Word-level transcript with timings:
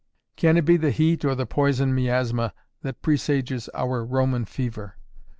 "Can 0.35 0.57
it 0.57 0.65
be 0.65 0.77
the 0.77 0.89
heat 0.89 1.23
or 1.23 1.35
the 1.35 1.45
poison 1.45 1.93
miasma 1.93 2.55
that 2.81 3.03
presages 3.03 3.69
our 3.75 4.03
Roman 4.03 4.45
fever? 4.45 4.95